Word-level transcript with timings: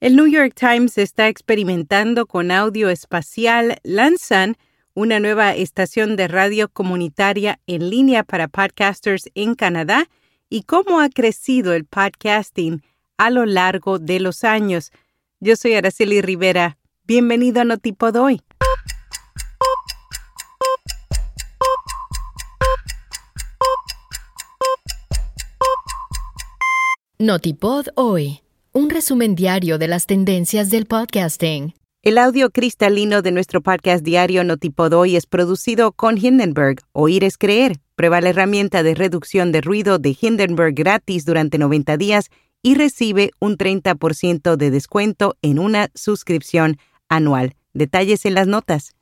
El 0.00 0.14
New 0.14 0.28
York 0.28 0.54
Times 0.54 0.96
está 0.96 1.26
experimentando 1.26 2.26
con 2.26 2.52
audio 2.52 2.88
espacial. 2.88 3.78
Lanzan 3.82 4.56
una 4.94 5.18
nueva 5.18 5.56
estación 5.56 6.14
de 6.14 6.28
radio 6.28 6.68
comunitaria 6.68 7.58
en 7.66 7.90
línea 7.90 8.22
para 8.22 8.46
podcasters 8.46 9.28
en 9.34 9.56
Canadá 9.56 10.08
y 10.48 10.62
cómo 10.62 11.00
ha 11.00 11.08
crecido 11.08 11.72
el 11.72 11.84
podcasting 11.84 12.84
a 13.16 13.30
lo 13.30 13.44
largo 13.44 13.98
de 13.98 14.20
los 14.20 14.44
años. 14.44 14.92
Yo 15.40 15.56
soy 15.56 15.74
Araceli 15.74 16.20
Rivera. 16.20 16.78
Bienvenido 17.02 17.62
a 17.62 17.64
Notipod 17.64 18.14
hoy. 18.14 18.40
Notipod 27.18 27.88
hoy 27.96 28.42
un 28.78 28.90
resumen 28.90 29.34
diario 29.34 29.76
de 29.76 29.88
las 29.88 30.06
tendencias 30.06 30.70
del 30.70 30.86
podcasting. 30.86 31.74
El 32.00 32.16
audio 32.16 32.50
cristalino 32.50 33.22
de 33.22 33.32
nuestro 33.32 33.60
podcast 33.60 34.04
diario 34.04 34.44
Notipodoy 34.44 35.16
es 35.16 35.26
producido 35.26 35.90
con 35.90 36.16
Hindenburg. 36.16 36.76
Oír 36.92 37.24
es 37.24 37.38
creer. 37.38 37.78
Prueba 37.96 38.20
la 38.20 38.28
herramienta 38.28 38.84
de 38.84 38.94
reducción 38.94 39.50
de 39.50 39.62
ruido 39.62 39.98
de 39.98 40.16
Hindenburg 40.18 40.74
gratis 40.74 41.24
durante 41.24 41.58
90 41.58 41.96
días 41.96 42.26
y 42.62 42.76
recibe 42.76 43.32
un 43.40 43.58
30% 43.58 44.54
de 44.54 44.70
descuento 44.70 45.36
en 45.42 45.58
una 45.58 45.88
suscripción 45.96 46.76
anual. 47.08 47.56
Detalles 47.74 48.26
en 48.26 48.34
las 48.34 48.46
notas. 48.46 48.94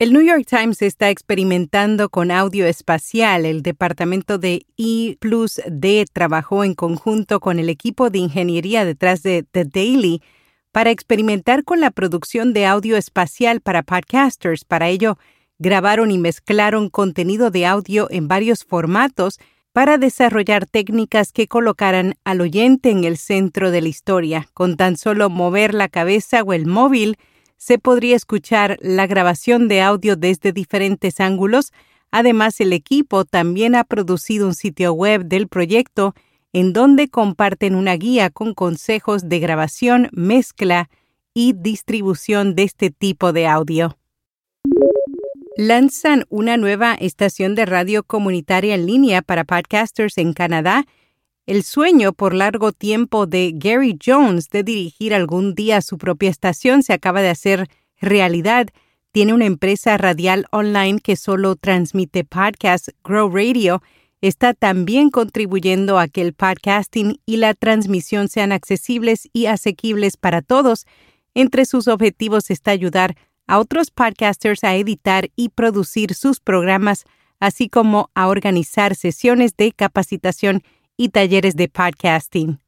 El 0.00 0.12
New 0.12 0.22
York 0.22 0.46
Times 0.48 0.80
está 0.82 1.10
experimentando 1.10 2.08
con 2.08 2.30
audio 2.30 2.66
espacial. 2.66 3.44
El 3.44 3.62
departamento 3.62 4.38
de 4.38 4.64
E 4.76 5.16
Plus 5.18 5.60
D 5.68 6.06
trabajó 6.12 6.62
en 6.62 6.74
conjunto 6.74 7.40
con 7.40 7.58
el 7.58 7.68
equipo 7.68 8.08
de 8.08 8.18
ingeniería 8.18 8.84
detrás 8.84 9.24
de 9.24 9.42
The 9.42 9.64
Daily 9.64 10.22
para 10.70 10.92
experimentar 10.92 11.64
con 11.64 11.80
la 11.80 11.90
producción 11.90 12.52
de 12.52 12.64
audio 12.64 12.96
espacial 12.96 13.60
para 13.60 13.82
podcasters. 13.82 14.64
Para 14.64 14.88
ello, 14.88 15.18
grabaron 15.58 16.12
y 16.12 16.18
mezclaron 16.18 16.90
contenido 16.90 17.50
de 17.50 17.66
audio 17.66 18.06
en 18.08 18.28
varios 18.28 18.64
formatos 18.64 19.40
para 19.72 19.98
desarrollar 19.98 20.66
técnicas 20.66 21.32
que 21.32 21.48
colocaran 21.48 22.14
al 22.22 22.40
oyente 22.40 22.90
en 22.90 23.02
el 23.02 23.16
centro 23.16 23.72
de 23.72 23.80
la 23.80 23.88
historia. 23.88 24.48
Con 24.54 24.76
tan 24.76 24.96
solo 24.96 25.28
mover 25.28 25.74
la 25.74 25.88
cabeza 25.88 26.44
o 26.44 26.52
el 26.52 26.66
móvil, 26.66 27.16
se 27.58 27.78
podría 27.78 28.16
escuchar 28.16 28.78
la 28.80 29.06
grabación 29.06 29.68
de 29.68 29.82
audio 29.82 30.16
desde 30.16 30.52
diferentes 30.52 31.20
ángulos. 31.20 31.72
Además, 32.10 32.60
el 32.60 32.72
equipo 32.72 33.24
también 33.24 33.74
ha 33.74 33.84
producido 33.84 34.46
un 34.46 34.54
sitio 34.54 34.94
web 34.94 35.26
del 35.26 35.48
proyecto 35.48 36.14
en 36.54 36.72
donde 36.72 37.08
comparten 37.08 37.74
una 37.74 37.94
guía 37.94 38.30
con 38.30 38.54
consejos 38.54 39.28
de 39.28 39.40
grabación, 39.40 40.08
mezcla 40.12 40.88
y 41.34 41.52
distribución 41.52 42.54
de 42.54 42.62
este 42.62 42.90
tipo 42.90 43.32
de 43.32 43.46
audio. 43.46 43.98
Lanzan 45.56 46.24
una 46.30 46.56
nueva 46.56 46.94
estación 46.94 47.56
de 47.56 47.66
radio 47.66 48.04
comunitaria 48.04 48.76
en 48.76 48.86
línea 48.86 49.22
para 49.22 49.44
podcasters 49.44 50.16
en 50.16 50.32
Canadá 50.32 50.86
el 51.48 51.64
sueño 51.64 52.12
por 52.12 52.34
largo 52.34 52.72
tiempo 52.72 53.26
de 53.26 53.52
Gary 53.54 53.98
Jones 54.04 54.50
de 54.50 54.62
dirigir 54.62 55.14
algún 55.14 55.54
día 55.54 55.80
su 55.80 55.96
propia 55.96 56.28
estación 56.28 56.82
se 56.82 56.92
acaba 56.92 57.22
de 57.22 57.30
hacer 57.30 57.70
realidad. 58.02 58.68
Tiene 59.12 59.32
una 59.32 59.46
empresa 59.46 59.96
radial 59.96 60.44
online 60.50 61.00
que 61.00 61.16
solo 61.16 61.56
transmite 61.56 62.22
podcasts, 62.22 62.92
Grow 63.02 63.30
Radio. 63.30 63.82
Está 64.20 64.52
también 64.52 65.08
contribuyendo 65.08 65.98
a 65.98 66.06
que 66.08 66.20
el 66.20 66.34
podcasting 66.34 67.18
y 67.24 67.38
la 67.38 67.54
transmisión 67.54 68.28
sean 68.28 68.52
accesibles 68.52 69.30
y 69.32 69.46
asequibles 69.46 70.18
para 70.18 70.42
todos. 70.42 70.84
Entre 71.32 71.64
sus 71.64 71.88
objetivos 71.88 72.50
está 72.50 72.72
ayudar 72.72 73.16
a 73.46 73.58
otros 73.58 73.90
podcasters 73.90 74.64
a 74.64 74.76
editar 74.76 75.30
y 75.34 75.48
producir 75.48 76.12
sus 76.12 76.40
programas, 76.40 77.04
así 77.40 77.70
como 77.70 78.10
a 78.14 78.28
organizar 78.28 78.94
sesiones 78.94 79.56
de 79.56 79.72
capacitación 79.72 80.62
y 80.98 81.10
talleres 81.10 81.54
de 81.56 81.68
podcasting. 81.68 82.60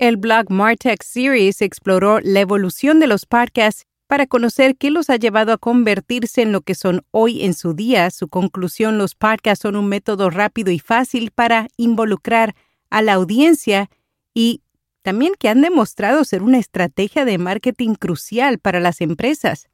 El 0.00 0.16
blog 0.16 0.50
Martech 0.50 1.02
Series 1.02 1.60
exploró 1.60 2.18
la 2.20 2.40
evolución 2.40 2.98
de 2.98 3.06
los 3.06 3.26
podcasts 3.26 3.84
para 4.06 4.26
conocer 4.26 4.76
qué 4.76 4.90
los 4.90 5.10
ha 5.10 5.16
llevado 5.16 5.52
a 5.52 5.58
convertirse 5.58 6.40
en 6.40 6.50
lo 6.50 6.62
que 6.62 6.74
son 6.74 7.02
hoy 7.10 7.44
en 7.44 7.52
su 7.52 7.74
día. 7.74 8.10
Su 8.10 8.28
conclusión, 8.28 8.96
los 8.96 9.14
podcasts 9.14 9.62
son 9.62 9.76
un 9.76 9.86
método 9.86 10.30
rápido 10.30 10.72
y 10.72 10.78
fácil 10.78 11.30
para 11.30 11.68
involucrar 11.76 12.56
a 12.88 13.02
la 13.02 13.12
audiencia 13.12 13.90
y 14.34 14.62
también 15.02 15.34
que 15.38 15.50
han 15.50 15.60
demostrado 15.60 16.24
ser 16.24 16.42
una 16.42 16.58
estrategia 16.58 17.26
de 17.26 17.36
marketing 17.36 17.94
crucial 17.94 18.58
para 18.58 18.80
las 18.80 19.02
empresas. 19.02 19.68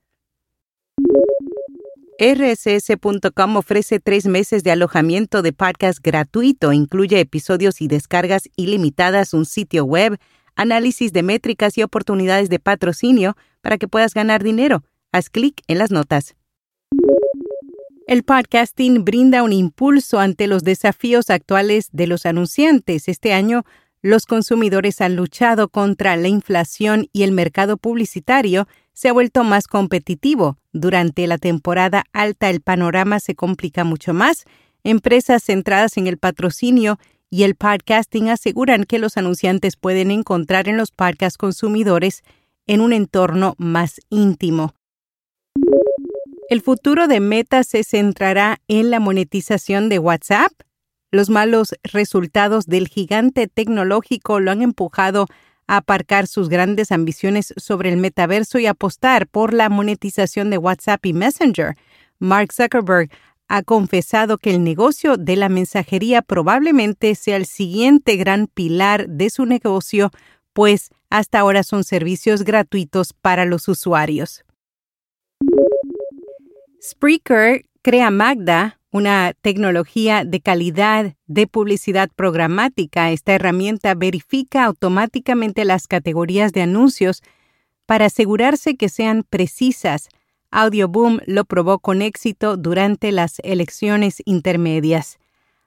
RSS.com 2.18 3.56
ofrece 3.56 4.00
tres 4.00 4.24
meses 4.26 4.64
de 4.64 4.70
alojamiento 4.70 5.42
de 5.42 5.52
podcast 5.52 5.98
gratuito. 6.02 6.72
Incluye 6.72 7.20
episodios 7.20 7.82
y 7.82 7.88
descargas 7.88 8.48
ilimitadas, 8.56 9.34
un 9.34 9.44
sitio 9.44 9.84
web, 9.84 10.18
análisis 10.54 11.12
de 11.12 11.22
métricas 11.22 11.76
y 11.76 11.82
oportunidades 11.82 12.48
de 12.48 12.58
patrocinio 12.58 13.36
para 13.60 13.76
que 13.76 13.86
puedas 13.86 14.14
ganar 14.14 14.42
dinero. 14.42 14.82
Haz 15.12 15.28
clic 15.28 15.60
en 15.66 15.78
las 15.78 15.90
notas. 15.90 16.36
El 18.06 18.22
podcasting 18.22 19.04
brinda 19.04 19.42
un 19.42 19.52
impulso 19.52 20.18
ante 20.18 20.46
los 20.46 20.62
desafíos 20.62 21.28
actuales 21.28 21.90
de 21.92 22.06
los 22.06 22.24
anunciantes. 22.24 23.08
Este 23.08 23.34
año, 23.34 23.64
los 24.00 24.24
consumidores 24.24 25.02
han 25.02 25.16
luchado 25.16 25.68
contra 25.68 26.16
la 26.16 26.28
inflación 26.28 27.08
y 27.12 27.24
el 27.24 27.32
mercado 27.32 27.76
publicitario 27.76 28.68
se 28.96 29.10
ha 29.10 29.12
vuelto 29.12 29.44
más 29.44 29.68
competitivo. 29.68 30.56
Durante 30.72 31.26
la 31.26 31.36
temporada 31.36 32.04
alta 32.14 32.48
el 32.48 32.62
panorama 32.62 33.20
se 33.20 33.34
complica 33.34 33.84
mucho 33.84 34.14
más. 34.14 34.44
Empresas 34.84 35.44
centradas 35.44 35.98
en 35.98 36.06
el 36.06 36.16
patrocinio 36.16 36.98
y 37.28 37.42
el 37.42 37.56
podcasting 37.56 38.30
aseguran 38.30 38.84
que 38.84 38.98
los 38.98 39.18
anunciantes 39.18 39.76
pueden 39.76 40.10
encontrar 40.10 40.66
en 40.66 40.78
los 40.78 40.92
podcasts 40.92 41.36
consumidores 41.36 42.22
en 42.66 42.80
un 42.80 42.94
entorno 42.94 43.54
más 43.58 44.00
íntimo. 44.08 44.72
El 46.48 46.62
futuro 46.62 47.06
de 47.06 47.20
Meta 47.20 47.64
se 47.64 47.84
centrará 47.84 48.60
en 48.66 48.90
la 48.90 48.98
monetización 48.98 49.90
de 49.90 49.98
WhatsApp. 49.98 50.52
Los 51.10 51.28
malos 51.28 51.74
resultados 51.82 52.64
del 52.64 52.88
gigante 52.88 53.46
tecnológico 53.46 54.40
lo 54.40 54.52
han 54.52 54.62
empujado 54.62 55.26
aparcar 55.66 56.26
sus 56.26 56.48
grandes 56.48 56.92
ambiciones 56.92 57.52
sobre 57.56 57.90
el 57.90 57.96
metaverso 57.96 58.58
y 58.58 58.66
apostar 58.66 59.26
por 59.26 59.52
la 59.52 59.68
monetización 59.68 60.50
de 60.50 60.58
WhatsApp 60.58 61.04
y 61.06 61.12
Messenger. 61.12 61.76
Mark 62.18 62.52
Zuckerberg 62.52 63.10
ha 63.48 63.62
confesado 63.62 64.38
que 64.38 64.50
el 64.50 64.64
negocio 64.64 65.16
de 65.16 65.36
la 65.36 65.48
mensajería 65.48 66.22
probablemente 66.22 67.14
sea 67.14 67.36
el 67.36 67.46
siguiente 67.46 68.16
gran 68.16 68.48
pilar 68.48 69.08
de 69.08 69.30
su 69.30 69.46
negocio, 69.46 70.10
pues 70.52 70.90
hasta 71.10 71.40
ahora 71.40 71.62
son 71.62 71.84
servicios 71.84 72.42
gratuitos 72.42 73.12
para 73.12 73.44
los 73.44 73.68
usuarios. 73.68 74.44
Spreaker 76.82 77.64
crea 77.82 78.10
Magda, 78.10 78.80
una 78.96 79.34
tecnología 79.42 80.24
de 80.24 80.40
calidad 80.40 81.14
de 81.26 81.46
publicidad 81.46 82.08
programática. 82.16 83.10
Esta 83.10 83.34
herramienta 83.34 83.94
verifica 83.94 84.64
automáticamente 84.64 85.66
las 85.66 85.86
categorías 85.86 86.52
de 86.52 86.62
anuncios 86.62 87.22
para 87.84 88.06
asegurarse 88.06 88.76
que 88.76 88.88
sean 88.88 89.22
precisas. 89.28 90.08
Audioboom 90.50 91.18
lo 91.26 91.44
probó 91.44 91.78
con 91.78 92.00
éxito 92.00 92.56
durante 92.56 93.12
las 93.12 93.38
elecciones 93.44 94.22
intermedias. 94.24 95.18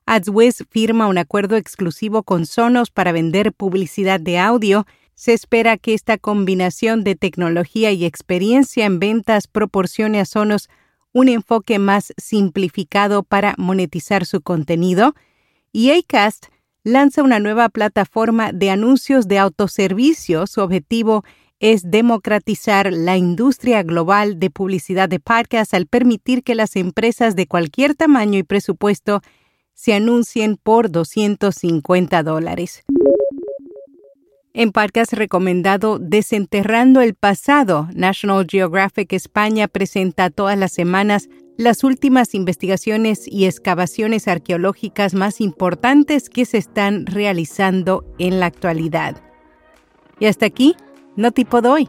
AdsWiz 0.07 0.65
firma 0.71 1.05
un 1.07 1.19
acuerdo 1.19 1.55
exclusivo 1.55 2.23
con 2.23 2.47
Sonos 2.47 2.89
para 2.89 3.11
vender 3.11 3.53
publicidad 3.53 4.19
de 4.19 4.39
audio. 4.39 4.87
Se 5.13 5.33
espera 5.33 5.77
que 5.77 5.93
esta 5.93 6.17
combinación 6.17 7.03
de 7.03 7.13
tecnología 7.13 7.91
y 7.91 8.05
experiencia 8.05 8.87
en 8.87 8.97
ventas 8.97 9.45
proporcione 9.45 10.19
a 10.19 10.25
Sonos 10.25 10.67
un 11.13 11.29
enfoque 11.29 11.79
más 11.79 12.13
simplificado 12.17 13.23
para 13.23 13.55
monetizar 13.57 14.25
su 14.25 14.41
contenido, 14.41 15.15
y 15.71 15.91
Acast 15.91 16.47
lanza 16.83 17.23
una 17.23 17.39
nueva 17.39 17.69
plataforma 17.69 18.51
de 18.51 18.69
anuncios 18.69 19.27
de 19.27 19.37
autoservicio. 19.37 20.47
Su 20.47 20.61
objetivo 20.61 21.23
es 21.59 21.91
democratizar 21.91 22.91
la 22.91 23.17
industria 23.17 23.83
global 23.83 24.39
de 24.39 24.49
publicidad 24.49 25.09
de 25.09 25.19
podcast 25.19 25.73
al 25.73 25.87
permitir 25.87 26.43
que 26.43 26.55
las 26.55 26.75
empresas 26.75 27.35
de 27.35 27.47
cualquier 27.47 27.95
tamaño 27.95 28.39
y 28.39 28.43
presupuesto 28.43 29.21
se 29.73 29.93
anuncien 29.93 30.57
por 30.57 30.89
250 30.89 32.23
dólares. 32.23 32.83
En 34.59 34.73
podcast 34.73 35.13
recomendado 35.13 35.99
Desenterrando 35.99 36.99
el 36.99 37.15
pasado, 37.15 37.87
National 37.93 38.45
Geographic 38.45 39.13
España 39.13 39.69
presenta 39.69 40.29
todas 40.29 40.57
las 40.57 40.73
semanas 40.73 41.29
las 41.55 41.85
últimas 41.85 42.35
investigaciones 42.35 43.25
y 43.25 43.45
excavaciones 43.45 44.27
arqueológicas 44.27 45.13
más 45.13 45.39
importantes 45.39 46.29
que 46.29 46.43
se 46.43 46.57
están 46.57 47.05
realizando 47.05 48.03
en 48.17 48.41
la 48.41 48.47
actualidad. 48.47 49.23
Y 50.19 50.25
hasta 50.25 50.47
aquí, 50.47 50.75
no 51.15 51.31
tipo 51.31 51.61
doy. 51.61 51.87